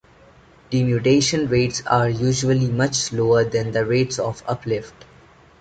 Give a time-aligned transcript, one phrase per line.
[0.71, 5.05] Denudation rates are usually much lower than the rates of uplift.